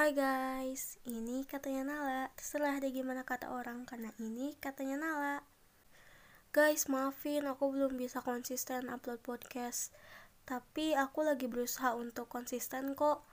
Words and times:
Hai 0.00 0.16
guys, 0.16 0.96
ini 1.04 1.44
katanya 1.44 1.92
Nala. 1.92 2.32
Terserah 2.32 2.80
deh 2.80 2.88
gimana 2.88 3.20
kata 3.20 3.52
orang, 3.52 3.84
karena 3.84 4.08
ini 4.16 4.56
katanya 4.56 4.96
Nala. 4.96 5.44
Guys, 6.56 6.88
maafin 6.88 7.44
aku 7.44 7.68
belum 7.68 8.00
bisa 8.00 8.24
konsisten 8.24 8.88
upload 8.88 9.20
podcast. 9.20 9.92
Tapi 10.48 10.96
aku 10.96 11.20
lagi 11.20 11.52
berusaha 11.52 11.92
untuk 11.92 12.32
konsisten 12.32 12.96
kok. 12.96 13.28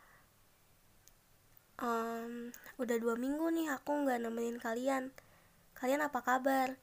Um, 1.79 2.51
udah 2.75 2.99
dua 2.99 3.15
minggu 3.15 3.47
nih 3.47 3.71
aku 3.71 4.03
nggak 4.03 4.27
nemenin 4.27 4.59
kalian. 4.59 5.15
Kalian 5.71 6.03
apa 6.03 6.19
kabar? 6.19 6.75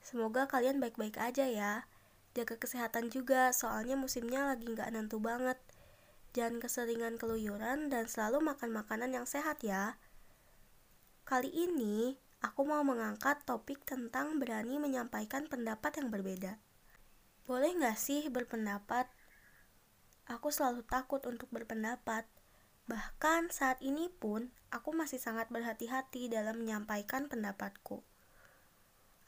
Semoga 0.00 0.48
kalian 0.48 0.80
baik-baik 0.80 1.20
aja 1.20 1.44
ya. 1.44 1.84
Jaga 2.32 2.56
kesehatan 2.56 3.12
juga, 3.12 3.52
soalnya 3.52 4.00
musimnya 4.00 4.48
lagi 4.48 4.64
nggak 4.64 4.96
nentu 4.96 5.20
banget. 5.20 5.60
Jangan 6.36 6.60
keseringan 6.60 7.16
keluyuran 7.16 7.88
dan 7.88 8.12
selalu 8.12 8.44
makan 8.44 8.68
makanan 8.68 9.08
yang 9.08 9.24
sehat 9.24 9.64
ya. 9.64 9.96
Kali 11.24 11.48
ini, 11.48 12.12
aku 12.44 12.68
mau 12.68 12.84
mengangkat 12.84 13.40
topik 13.48 13.88
tentang 13.88 14.36
berani 14.36 14.76
menyampaikan 14.76 15.48
pendapat 15.48 15.96
yang 15.96 16.12
berbeda. 16.12 16.60
Boleh 17.48 17.72
nggak 17.72 17.96
sih 17.96 18.28
berpendapat? 18.28 19.08
Aku 20.28 20.52
selalu 20.52 20.84
takut 20.84 21.24
untuk 21.24 21.48
berpendapat. 21.48 22.28
Bahkan 22.84 23.48
saat 23.48 23.80
ini 23.80 24.12
pun, 24.12 24.52
aku 24.68 24.92
masih 24.92 25.16
sangat 25.16 25.48
berhati-hati 25.48 26.28
dalam 26.28 26.60
menyampaikan 26.60 27.32
pendapatku. 27.32 28.04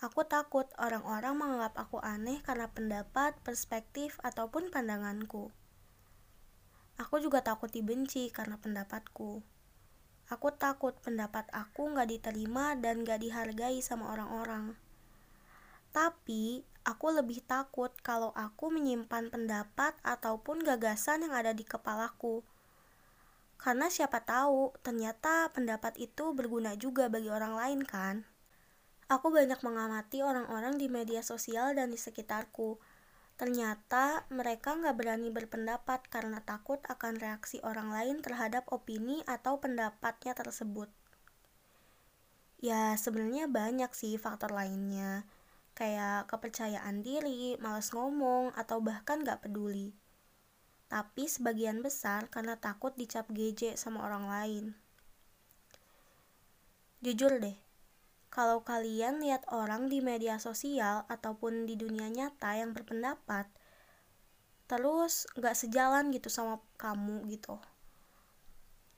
Aku 0.05 0.29
takut 0.29 0.69
orang-orang 0.77 1.41
menganggap 1.41 1.73
aku 1.89 2.05
aneh 2.05 2.45
karena 2.45 2.69
pendapat, 2.69 3.33
perspektif, 3.41 4.21
ataupun 4.21 4.69
pandanganku. 4.69 5.49
Aku 6.99 7.23
juga 7.23 7.47
takut 7.47 7.71
dibenci 7.71 8.27
karena 8.35 8.59
pendapatku. 8.59 9.39
Aku 10.29 10.49
takut 10.51 10.99
pendapat 10.99 11.47
aku 11.55 11.95
gak 11.95 12.11
diterima 12.11 12.75
dan 12.75 13.07
gak 13.07 13.23
dihargai 13.23 13.79
sama 13.79 14.11
orang-orang. 14.11 14.75
Tapi, 15.95 16.67
aku 16.83 17.07
lebih 17.15 17.41
takut 17.47 17.95
kalau 18.03 18.35
aku 18.35 18.75
menyimpan 18.75 19.31
pendapat 19.31 19.95
ataupun 20.03 20.61
gagasan 20.67 21.25
yang 21.25 21.39
ada 21.39 21.55
di 21.55 21.63
kepalaku. 21.63 22.43
Karena 23.63 23.87
siapa 23.89 24.23
tahu, 24.27 24.75
ternyata 24.83 25.55
pendapat 25.55 25.97
itu 26.03 26.35
berguna 26.35 26.75
juga 26.75 27.07
bagi 27.07 27.31
orang 27.31 27.55
lain 27.55 27.81
kan? 27.87 28.27
Aku 29.09 29.33
banyak 29.33 29.65
mengamati 29.65 30.21
orang-orang 30.21 30.77
di 30.77 30.93
media 30.93 31.25
sosial 31.25 31.73
dan 31.73 31.89
di 31.89 31.97
sekitarku 31.97 32.77
Ternyata 33.39 34.27
mereka 34.35 34.75
nggak 34.75 34.99
berani 34.99 35.31
berpendapat 35.31 36.11
karena 36.11 36.43
takut 36.43 36.83
akan 36.91 37.23
reaksi 37.23 37.63
orang 37.63 37.95
lain 37.95 38.19
terhadap 38.19 38.67
opini 38.75 39.23
atau 39.31 39.63
pendapatnya 39.63 40.35
tersebut. 40.35 40.91
Ya 42.59 42.99
sebenarnya 42.99 43.47
banyak 43.47 43.95
sih 43.95 44.19
faktor 44.19 44.51
lainnya, 44.51 45.23
kayak 45.79 46.27
kepercayaan 46.27 47.07
diri, 47.07 47.55
malas 47.63 47.95
ngomong, 47.95 48.51
atau 48.59 48.83
bahkan 48.83 49.23
nggak 49.23 49.47
peduli. 49.47 49.95
Tapi 50.91 51.31
sebagian 51.31 51.79
besar 51.79 52.27
karena 52.27 52.59
takut 52.59 52.91
dicap 52.99 53.31
geje 53.31 53.79
sama 53.79 54.03
orang 54.03 54.27
lain. 54.27 54.65
Jujur 56.99 57.39
deh, 57.39 57.55
kalau 58.29 58.61
kalian 58.61 59.25
lihat 59.25 59.49
orang 59.49 59.89
di 59.89 60.05
media 60.05 60.37
sosial 60.37 61.09
ataupun 61.09 61.65
di 61.65 61.81
dunia 61.81 62.13
nyata 62.13 62.61
yang 62.61 62.77
berpendapat, 62.77 63.49
terus 64.69 65.25
gak 65.41 65.57
sejalan 65.57 66.13
gitu 66.13 66.29
sama 66.29 66.61
kamu 66.77 67.25
gitu. 67.33 67.57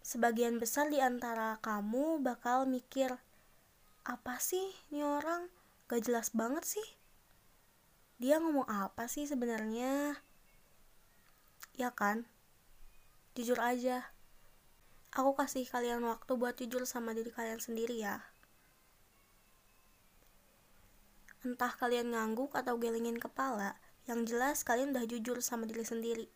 Sebagian 0.02 0.58
besar 0.58 0.90
di 0.90 0.98
antara 0.98 1.62
kamu 1.62 2.18
bakal 2.18 2.66
mikir, 2.66 3.14
apa 4.02 4.42
sih 4.42 4.74
ini 4.90 5.06
orang 5.06 5.46
gak 5.86 6.02
jelas 6.02 6.34
banget 6.34 6.66
sih? 6.66 6.88
Dia 8.18 8.42
ngomong 8.42 8.66
apa 8.66 9.06
sih 9.06 9.24
sebenarnya? 9.24 10.18
Ya 11.78 11.94
kan? 11.94 12.26
Jujur 13.38 13.56
aja. 13.62 14.10
Aku 15.14 15.34
kasih 15.34 15.66
kalian 15.66 16.02
waktu 16.06 16.34
buat 16.34 16.58
jujur 16.58 16.86
sama 16.86 17.14
diri 17.14 17.30
kalian 17.30 17.58
sendiri 17.58 17.98
ya. 17.98 18.29
Entah 21.40 21.72
kalian 21.72 22.12
ngangguk 22.12 22.52
atau 22.52 22.76
gelengin 22.76 23.16
kepala, 23.16 23.80
yang 24.04 24.28
jelas 24.28 24.60
kalian 24.60 24.92
udah 24.92 25.08
jujur 25.08 25.40
sama 25.40 25.64
diri 25.64 25.84
sendiri. 25.84 26.28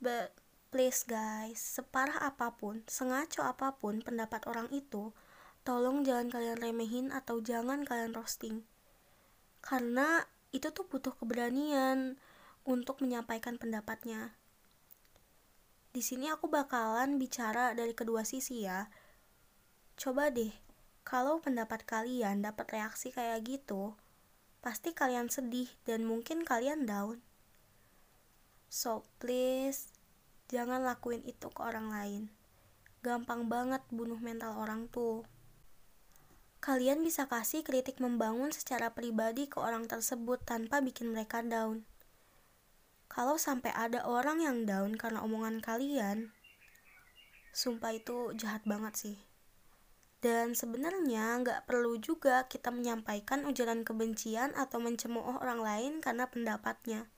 But 0.00 0.36
please 0.68 1.04
guys, 1.08 1.60
separah 1.60 2.20
apa 2.20 2.56
pun, 2.56 2.84
sengaco 2.84 3.40
apa 3.44 3.76
pun 3.80 4.04
pendapat 4.04 4.44
orang 4.48 4.68
itu, 4.72 5.12
tolong 5.64 6.04
jangan 6.04 6.28
kalian 6.32 6.58
remehin 6.60 7.06
atau 7.12 7.40
jangan 7.40 7.84
kalian 7.84 8.12
roasting. 8.12 8.64
Karena 9.60 10.24
itu 10.52 10.72
tuh 10.72 10.88
butuh 10.88 11.12
keberanian 11.16 12.16
untuk 12.64 13.00
menyampaikan 13.00 13.56
pendapatnya. 13.56 14.36
Di 15.90 16.00
sini 16.06 16.30
aku 16.30 16.46
bakalan 16.46 17.18
bicara 17.18 17.74
dari 17.74 17.92
kedua 17.92 18.22
sisi 18.22 18.62
ya. 18.62 18.86
Coba 19.98 20.30
deh 20.30 20.69
kalau 21.10 21.42
pendapat 21.42 21.82
kalian 21.82 22.38
dapat 22.38 22.70
reaksi 22.70 23.10
kayak 23.10 23.42
gitu, 23.42 23.98
pasti 24.62 24.94
kalian 24.94 25.26
sedih 25.26 25.66
dan 25.82 26.06
mungkin 26.06 26.46
kalian 26.46 26.86
down. 26.86 27.18
So 28.70 29.02
please, 29.18 29.90
jangan 30.46 30.86
lakuin 30.86 31.26
itu 31.26 31.50
ke 31.50 31.60
orang 31.66 31.90
lain. 31.90 32.22
Gampang 33.02 33.50
banget 33.50 33.82
bunuh 33.90 34.22
mental 34.22 34.54
orang 34.54 34.86
tuh. 34.86 35.26
Kalian 36.62 37.02
bisa 37.02 37.26
kasih 37.26 37.66
kritik 37.66 37.98
membangun 37.98 38.54
secara 38.54 38.94
pribadi 38.94 39.50
ke 39.50 39.58
orang 39.58 39.90
tersebut 39.90 40.38
tanpa 40.46 40.78
bikin 40.78 41.10
mereka 41.10 41.42
down. 41.42 41.82
Kalau 43.10 43.34
sampai 43.34 43.74
ada 43.74 44.06
orang 44.06 44.46
yang 44.46 44.62
down 44.62 44.94
karena 44.94 45.26
omongan 45.26 45.58
kalian, 45.58 46.30
sumpah 47.50 47.98
itu 47.98 48.30
jahat 48.38 48.62
banget 48.62 48.94
sih. 48.94 49.29
Dan 50.20 50.52
sebenarnya 50.52 51.40
nggak 51.40 51.64
perlu 51.64 51.96
juga 51.96 52.44
kita 52.44 52.68
menyampaikan 52.68 53.48
ujaran 53.48 53.88
kebencian 53.88 54.52
atau 54.52 54.76
mencemooh 54.76 55.40
orang 55.40 55.64
lain 55.64 55.92
karena 56.04 56.28
pendapatnya. 56.28 57.08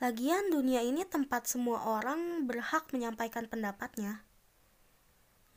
Lagian 0.00 0.48
dunia 0.52 0.80
ini 0.80 1.04
tempat 1.04 1.48
semua 1.48 1.84
orang 1.84 2.44
berhak 2.48 2.88
menyampaikan 2.92 3.48
pendapatnya. 3.48 4.24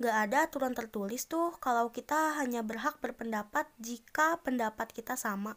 Gak 0.03 0.15
ada 0.27 0.51
aturan 0.51 0.75
tertulis 0.75 1.31
tuh 1.31 1.55
kalau 1.63 1.87
kita 1.95 2.35
hanya 2.35 2.59
berhak 2.59 2.99
berpendapat 2.99 3.71
jika 3.79 4.39
pendapat 4.43 4.91
kita 4.91 5.15
sama. 5.15 5.55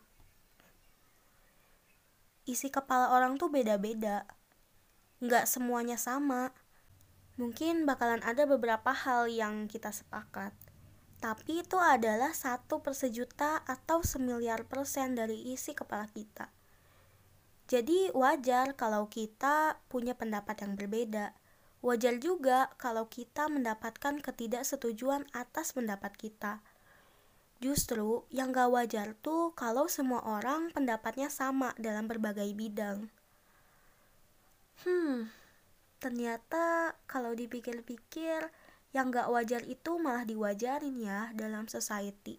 Isi 2.46 2.70
kepala 2.70 3.10
orang 3.10 3.42
tuh 3.42 3.50
beda-beda. 3.50 4.22
Gak 5.18 5.50
semuanya 5.50 5.98
sama 5.98 6.54
Mungkin 7.36 7.84
bakalan 7.84 8.24
ada 8.24 8.48
beberapa 8.48 8.96
hal 8.96 9.28
yang 9.28 9.68
kita 9.68 9.92
sepakat, 9.92 10.56
tapi 11.20 11.60
itu 11.60 11.76
adalah 11.76 12.32
satu 12.32 12.80
per 12.80 12.96
sejuta 12.96 13.60
atau 13.64 14.00
semiliar 14.00 14.64
persen 14.64 15.12
dari 15.16 15.52
isi 15.52 15.76
kepala 15.76 16.08
kita. 16.08 16.48
Jadi 17.66 18.14
wajar 18.14 18.78
kalau 18.78 19.10
kita 19.10 19.82
punya 19.90 20.14
pendapat 20.14 20.62
yang 20.62 20.78
berbeda. 20.78 21.34
Wajar 21.82 22.22
juga 22.22 22.70
kalau 22.78 23.10
kita 23.10 23.50
mendapatkan 23.50 24.22
ketidaksetujuan 24.22 25.26
atas 25.34 25.74
pendapat 25.74 26.14
kita. 26.14 26.62
Justru 27.58 28.22
yang 28.30 28.54
gak 28.54 28.70
wajar 28.70 29.18
tuh 29.18 29.50
kalau 29.58 29.90
semua 29.90 30.22
orang 30.22 30.70
pendapatnya 30.70 31.26
sama 31.26 31.74
dalam 31.74 32.06
berbagai 32.06 32.46
bidang. 32.54 33.10
Hmm, 34.84 35.32
ternyata 36.06 36.94
kalau 37.10 37.34
dipikir-pikir 37.34 38.46
yang 38.94 39.10
gak 39.10 39.26
wajar 39.26 39.66
itu 39.66 39.98
malah 39.98 40.22
diwajarin 40.22 40.94
ya 41.02 41.34
dalam 41.34 41.66
society 41.66 42.38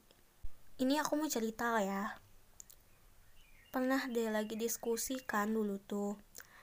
ini 0.79 0.95
aku 1.03 1.19
mau 1.19 1.27
cerita 1.27 1.75
ya 1.83 2.15
pernah 3.75 4.07
deh 4.07 4.31
lagi 4.31 4.55
diskusi 4.55 5.19
kan 5.19 5.51
dulu 5.51 5.83
tuh 5.83 6.15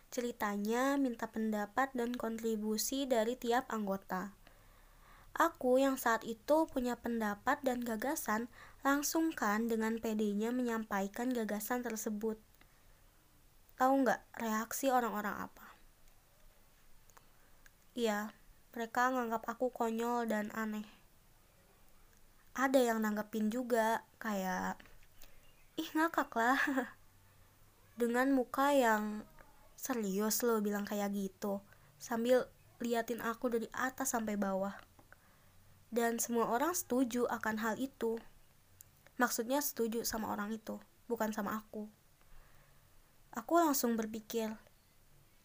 ceritanya 0.08 0.96
minta 0.96 1.28
pendapat 1.28 1.92
dan 1.92 2.16
kontribusi 2.16 3.04
dari 3.04 3.36
tiap 3.36 3.68
anggota 3.68 4.32
Aku 5.34 5.82
yang 5.82 5.98
saat 5.98 6.22
itu 6.22 6.70
punya 6.70 6.94
pendapat 6.94 7.58
dan 7.66 7.82
gagasan 7.82 8.46
langsung 8.86 9.34
kan 9.34 9.66
dengan 9.66 9.98
pedenya 9.98 10.54
menyampaikan 10.54 11.34
gagasan 11.34 11.82
tersebut. 11.82 12.38
Tahu 13.74 13.92
nggak 14.06 14.22
reaksi 14.38 14.94
orang-orang 14.94 15.50
apa? 15.50 15.63
Iya, 17.94 18.34
mereka 18.74 19.06
nganggap 19.14 19.46
aku 19.46 19.70
konyol 19.70 20.26
dan 20.26 20.50
aneh. 20.50 20.82
Ada 22.58 22.90
yang 22.90 22.98
nanggepin 22.98 23.54
juga, 23.54 24.02
kayak, 24.18 24.82
ih 25.78 25.86
ngakak 25.94 26.34
lah. 26.34 26.58
Dengan 28.00 28.34
muka 28.34 28.74
yang 28.74 29.22
serius 29.78 30.42
lo 30.42 30.58
bilang 30.58 30.82
kayak 30.82 31.14
gitu. 31.14 31.62
Sambil 32.02 32.50
liatin 32.82 33.22
aku 33.22 33.46
dari 33.46 33.70
atas 33.70 34.10
sampai 34.10 34.34
bawah. 34.34 34.74
Dan 35.94 36.18
semua 36.18 36.50
orang 36.50 36.74
setuju 36.74 37.30
akan 37.30 37.62
hal 37.62 37.78
itu. 37.78 38.18
Maksudnya 39.22 39.62
setuju 39.62 40.02
sama 40.02 40.34
orang 40.34 40.50
itu, 40.50 40.82
bukan 41.06 41.30
sama 41.30 41.62
aku. 41.62 41.86
Aku 43.38 43.54
langsung 43.62 43.94
berpikir, 43.94 44.50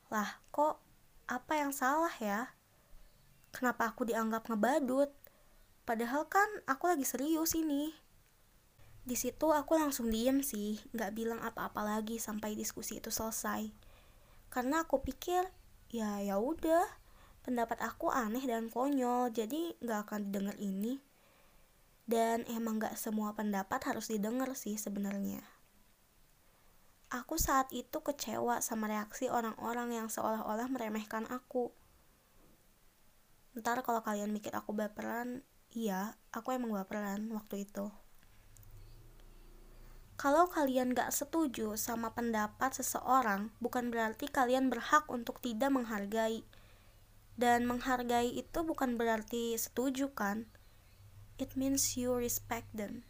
lah 0.09 0.41
kok 0.49 0.88
apa 1.29 1.61
yang 1.61 1.69
salah 1.69 2.09
ya? 2.17 2.57
Kenapa 3.53 3.93
aku 3.93 4.09
dianggap 4.09 4.49
ngebadut? 4.49 5.13
Padahal 5.85 6.25
kan 6.25 6.49
aku 6.65 6.89
lagi 6.89 7.05
serius 7.05 7.53
ini. 7.53 7.93
Di 9.05 9.13
situ 9.13 9.53
aku 9.53 9.77
langsung 9.77 10.09
diem 10.09 10.41
sih, 10.41 10.81
nggak 10.89 11.13
bilang 11.13 11.37
apa-apa 11.45 11.85
lagi 11.85 12.17
sampai 12.17 12.57
diskusi 12.57 12.97
itu 12.97 13.13
selesai. 13.13 13.69
Karena 14.49 14.89
aku 14.89 15.05
pikir, 15.05 15.45
ya 15.93 16.17
ya 16.17 16.41
udah, 16.41 16.85
pendapat 17.45 17.77
aku 17.85 18.09
aneh 18.09 18.41
dan 18.49 18.73
konyol, 18.73 19.29
jadi 19.29 19.77
nggak 19.85 20.09
akan 20.09 20.19
didengar 20.29 20.57
ini. 20.57 20.97
Dan 22.09 22.41
emang 22.49 22.81
nggak 22.81 22.97
semua 22.97 23.37
pendapat 23.37 23.85
harus 23.85 24.09
didengar 24.09 24.49
sih 24.57 24.81
sebenarnya. 24.81 25.45
Aku 27.09 27.41
saat 27.41 27.73
itu 27.73 28.05
kecewa 28.05 28.61
sama 28.61 28.85
reaksi 28.85 29.33
orang-orang 29.33 29.97
yang 29.97 30.07
seolah-olah 30.13 30.69
meremehkan 30.69 31.25
aku. 31.25 31.73
Ntar 33.57 33.81
kalau 33.81 34.05
kalian 34.05 34.29
mikir 34.29 34.53
aku 34.53 34.77
baperan, 34.77 35.41
iya, 35.73 36.13
aku 36.29 36.53
emang 36.53 36.69
baperan 36.69 37.33
waktu 37.33 37.65
itu. 37.65 37.89
Kalau 40.21 40.53
kalian 40.53 40.93
gak 40.93 41.09
setuju 41.09 41.73
sama 41.81 42.13
pendapat 42.13 42.77
seseorang, 42.77 43.49
bukan 43.57 43.89
berarti 43.89 44.29
kalian 44.29 44.69
berhak 44.69 45.09
untuk 45.09 45.41
tidak 45.41 45.73
menghargai. 45.73 46.45
Dan 47.33 47.65
menghargai 47.65 48.37
itu 48.37 48.61
bukan 48.61 49.01
berarti 49.01 49.57
setuju 49.57 50.13
kan? 50.13 50.45
It 51.41 51.57
means 51.57 51.97
you 51.97 52.13
respect 52.13 52.69
them. 52.77 53.08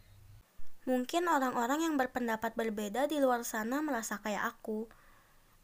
Mungkin 0.88 1.28
orang-orang 1.28 1.84
yang 1.84 1.94
berpendapat 2.00 2.56
berbeda 2.56 3.04
di 3.04 3.20
luar 3.20 3.44
sana 3.44 3.84
merasa 3.84 4.16
kayak 4.16 4.56
aku. 4.56 4.88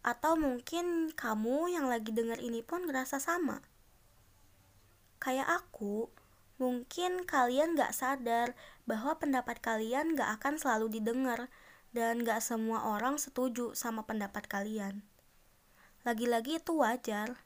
Atau 0.04 0.36
mungkin 0.36 1.16
kamu 1.16 1.72
yang 1.72 1.88
lagi 1.88 2.12
denger 2.12 2.36
ini 2.36 2.60
pun 2.60 2.84
ngerasa 2.84 3.16
sama. 3.16 3.64
Kayak 5.16 5.64
aku, 5.64 6.12
mungkin 6.60 7.24
kalian 7.24 7.72
gak 7.80 7.96
sadar 7.96 8.52
bahwa 8.84 9.16
pendapat 9.16 9.56
kalian 9.64 10.12
gak 10.12 10.36
akan 10.36 10.60
selalu 10.60 11.00
didengar 11.00 11.48
dan 11.96 12.20
gak 12.20 12.44
semua 12.44 12.84
orang 12.84 13.16
setuju 13.16 13.72
sama 13.72 14.04
pendapat 14.04 14.44
kalian. 14.44 15.00
Lagi-lagi 16.04 16.60
itu 16.60 16.76
wajar. 16.76 17.40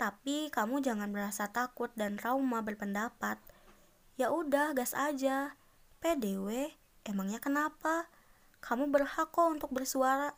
Tapi 0.00 0.48
kamu 0.48 0.80
jangan 0.80 1.12
merasa 1.12 1.52
takut 1.52 1.92
dan 1.92 2.16
trauma 2.16 2.64
berpendapat. 2.64 3.36
Ya 4.16 4.32
udah, 4.32 4.72
gas 4.72 4.96
aja 4.96 5.59
PDW, 6.00 6.72
emangnya 7.04 7.44
kenapa? 7.44 8.08
Kamu 8.64 8.88
berhak 8.88 9.36
kok 9.36 9.52
untuk 9.52 9.68
bersuara. 9.68 10.32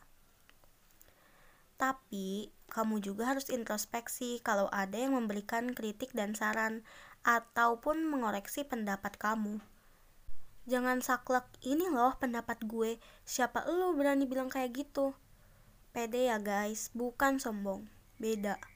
Tapi, 1.78 2.50
kamu 2.66 2.98
juga 2.98 3.30
harus 3.30 3.46
introspeksi 3.46 4.42
kalau 4.42 4.66
ada 4.74 4.98
yang 4.98 5.14
memberikan 5.14 5.70
kritik 5.70 6.10
dan 6.18 6.34
saran 6.34 6.82
ataupun 7.22 8.10
mengoreksi 8.10 8.66
pendapat 8.66 9.14
kamu. 9.22 9.62
Jangan 10.66 10.98
saklek, 10.98 11.46
ini 11.62 11.86
loh 11.86 12.18
pendapat 12.18 12.66
gue, 12.66 12.98
siapa 13.22 13.62
lu 13.70 13.94
berani 13.94 14.26
bilang 14.26 14.50
kayak 14.50 14.74
gitu? 14.74 15.14
Pede 15.94 16.26
ya 16.26 16.42
guys, 16.42 16.90
bukan 16.90 17.38
sombong, 17.38 17.86
beda. 18.18 18.71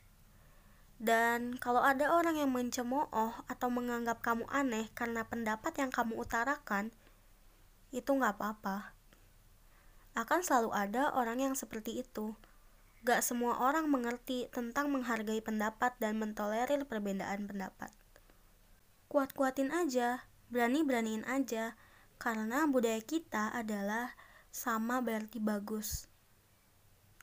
Dan 0.96 1.60
kalau 1.60 1.84
ada 1.84 2.08
orang 2.16 2.40
yang 2.40 2.48
mencemooh 2.48 3.12
atau 3.44 3.68
menganggap 3.68 4.24
kamu 4.24 4.48
aneh 4.48 4.88
karena 4.96 5.28
pendapat 5.28 5.76
yang 5.76 5.92
kamu 5.92 6.16
utarakan, 6.16 6.88
itu 7.92 8.08
nggak 8.08 8.40
apa-apa. 8.40 8.96
Akan 10.16 10.40
selalu 10.40 10.72
ada 10.72 11.12
orang 11.12 11.44
yang 11.44 11.52
seperti 11.52 12.00
itu. 12.00 12.32
Gak 13.04 13.20
semua 13.20 13.60
orang 13.60 13.86
mengerti 13.92 14.48
tentang 14.48 14.88
menghargai 14.88 15.44
pendapat 15.44 15.94
dan 16.00 16.16
mentolerir 16.16 16.88
perbedaan 16.88 17.44
pendapat. 17.44 17.92
Kuat-kuatin 19.06 19.70
aja, 19.70 20.24
berani-beraniin 20.48 21.22
aja, 21.28 21.76
karena 22.16 22.64
budaya 22.64 22.98
kita 23.04 23.52
adalah 23.52 24.16
sama 24.48 25.04
berarti 25.04 25.36
bagus. 25.38 26.08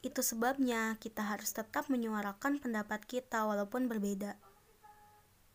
Itu 0.03 0.19
sebabnya 0.19 0.99
kita 0.99 1.23
harus 1.23 1.55
tetap 1.55 1.87
menyuarakan 1.87 2.59
pendapat 2.59 3.07
kita 3.07 3.47
walaupun 3.47 3.87
berbeda. 3.87 4.35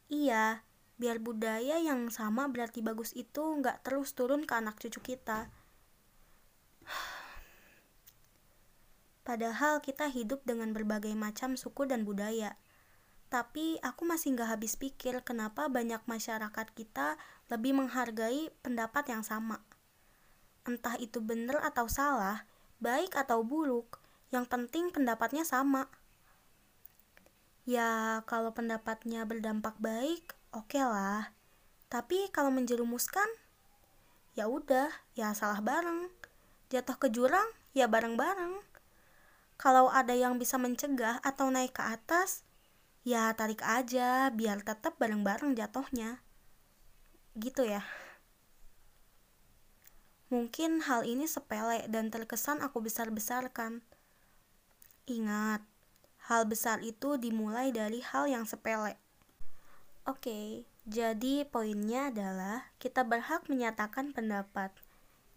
Iya, 0.09 0.65
biar 0.97 1.21
budaya 1.21 1.77
yang 1.77 2.09
sama 2.09 2.49
berarti 2.49 2.81
bagus 2.81 3.13
itu 3.13 3.45
nggak 3.45 3.85
terus 3.85 4.17
turun 4.17 4.49
ke 4.49 4.57
anak 4.57 4.81
cucu 4.81 5.05
kita. 5.05 5.53
Padahal 9.29 9.85
kita 9.85 10.09
hidup 10.09 10.41
dengan 10.49 10.73
berbagai 10.73 11.13
macam 11.13 11.53
suku 11.61 11.85
dan 11.85 12.09
budaya. 12.09 12.57
Tapi 13.29 13.77
aku 13.85 14.09
masih 14.09 14.33
nggak 14.33 14.57
habis 14.57 14.81
pikir 14.81 15.21
kenapa 15.21 15.69
banyak 15.69 16.01
masyarakat 16.09 16.67
kita 16.73 17.21
lebih 17.53 17.77
menghargai 17.77 18.49
pendapat 18.65 19.13
yang 19.13 19.21
sama. 19.21 19.61
Entah 20.65 20.97
itu 20.97 21.21
benar 21.21 21.61
atau 21.61 21.85
salah, 21.93 22.49
baik 22.81 23.13
atau 23.13 23.45
buruk, 23.45 24.01
yang 24.29 24.45
penting 24.45 24.93
pendapatnya 24.93 25.45
sama. 25.45 25.89
Ya, 27.69 28.21
kalau 28.25 28.53
pendapatnya 28.57 29.29
berdampak 29.29 29.77
baik, 29.77 30.33
oke 30.57 30.73
okay 30.73 30.85
lah. 30.85 31.33
Tapi 31.89 32.29
kalau 32.33 32.53
menjerumuskan, 32.53 33.29
ya 34.37 34.49
udah, 34.49 34.89
ya 35.17 35.33
salah 35.33 35.61
bareng. 35.61 36.13
Jatuh 36.69 36.97
ke 37.01 37.09
jurang, 37.09 37.49
ya 37.73 37.89
bareng-bareng. 37.89 38.61
Kalau 39.57 39.91
ada 39.91 40.13
yang 40.13 40.37
bisa 40.37 40.61
mencegah 40.61 41.19
atau 41.25 41.49
naik 41.49 41.77
ke 41.77 41.83
atas, 41.83 42.45
ya 43.03 43.33
tarik 43.33 43.65
aja 43.65 44.29
biar 44.31 44.61
tetap 44.61 45.01
bareng-bareng 45.01 45.57
jatuhnya. 45.57 46.21
Gitu 47.37 47.65
ya. 47.65 47.83
Mungkin 50.29 50.85
hal 50.85 51.09
ini 51.09 51.25
sepele 51.25 51.89
dan 51.89 52.13
terkesan 52.13 52.61
aku 52.61 52.85
besar-besarkan. 52.85 53.81
Ingat, 55.09 55.65
hal 56.29 56.45
besar 56.45 56.85
itu 56.85 57.17
dimulai 57.17 57.73
dari 57.73 58.05
hal 58.05 58.29
yang 58.29 58.45
sepele. 58.45 59.01
Oke, 60.05 60.69
jadi 60.85 61.49
poinnya 61.49 62.13
adalah 62.13 62.69
kita 62.77 63.09
berhak 63.09 63.49
menyatakan 63.49 64.13
pendapat. 64.13 64.69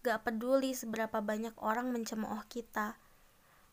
Gak 0.04 0.28
peduli 0.28 0.76
seberapa 0.76 1.24
banyak 1.24 1.56
orang 1.56 1.88
mencemooh 1.88 2.44
kita. 2.52 3.00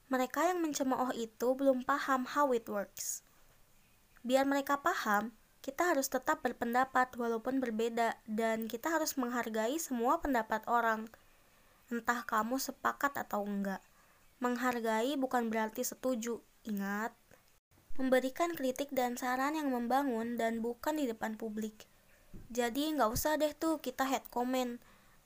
Mereka 0.07 0.47
yang 0.47 0.63
mencemooh 0.63 1.11
itu 1.11 1.51
belum 1.51 1.83
paham 1.83 2.23
how 2.31 2.47
it 2.55 2.63
works. 2.71 3.27
Biar 4.23 4.47
mereka 4.47 4.79
paham, 4.79 5.35
kita 5.59 5.91
harus 5.91 6.07
tetap 6.07 6.39
berpendapat 6.39 7.11
walaupun 7.19 7.59
berbeda 7.59 8.15
dan 8.23 8.71
kita 8.71 8.87
harus 8.87 9.19
menghargai 9.19 9.75
semua 9.75 10.23
pendapat 10.23 10.63
orang. 10.71 11.11
Entah 11.91 12.23
kamu 12.23 12.55
sepakat 12.55 13.19
atau 13.19 13.43
enggak. 13.43 13.83
Menghargai 14.39 15.19
bukan 15.19 15.51
berarti 15.51 15.83
setuju, 15.83 16.39
ingat. 16.63 17.11
Memberikan 17.99 18.55
kritik 18.55 18.91
dan 18.95 19.19
saran 19.19 19.59
yang 19.59 19.71
membangun 19.71 20.39
dan 20.39 20.63
bukan 20.63 20.95
di 20.95 21.07
depan 21.07 21.35
publik. 21.35 21.87
Jadi 22.47 22.95
nggak 22.95 23.11
usah 23.11 23.35
deh 23.35 23.51
tuh 23.51 23.83
kita 23.83 24.07
head 24.07 24.23
comment. 24.31 24.79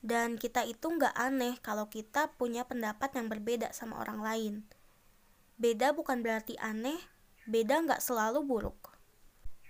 Dan 0.03 0.35
kita 0.35 0.67
itu 0.67 0.89
nggak 0.89 1.15
aneh 1.15 1.55
kalau 1.63 1.87
kita 1.87 2.33
punya 2.35 2.67
pendapat 2.67 3.13
yang 3.15 3.31
berbeda 3.31 3.71
sama 3.71 4.01
orang 4.03 4.19
lain. 4.19 4.53
Beda 5.55 5.95
bukan 5.95 6.19
berarti 6.19 6.59
aneh, 6.59 6.99
beda 7.47 7.85
nggak 7.87 8.01
selalu 8.03 8.43
buruk. 8.43 8.97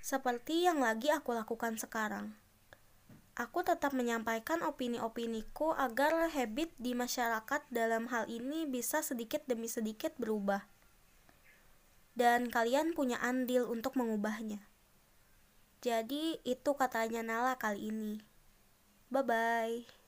Seperti 0.01 0.65
yang 0.65 0.81
lagi 0.81 1.13
aku 1.13 1.38
lakukan 1.38 1.77
sekarang 1.77 2.42
aku 3.33 3.65
tetap 3.65 3.97
menyampaikan 3.97 4.61
opini-opiniku 4.61 5.73
agar 5.73 6.29
habit 6.29 6.69
di 6.77 6.93
masyarakat 6.93 7.65
dalam 7.73 8.09
hal 8.13 8.29
ini 8.29 8.69
bisa 8.69 9.01
sedikit 9.01 9.41
demi 9.49 9.65
sedikit 9.65 10.13
berubah. 10.21 10.65
Dan 12.13 12.53
kalian 12.53 12.93
punya 12.93 13.17
andil 13.17 13.65
untuk 13.65 13.97
mengubahnya. 13.97 14.61
Jadi 15.81 16.39
itu 16.45 16.71
katanya 16.77 17.25
Nala 17.25 17.57
kali 17.57 17.89
ini. 17.89 18.21
Bye 19.09 19.25
bye. 19.25 20.02